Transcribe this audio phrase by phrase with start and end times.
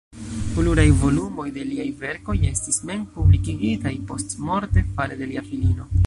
[0.53, 5.87] Pluraj volumoj de liaj verkoj estis mem-publikigitaj postmorte fare de lia filino.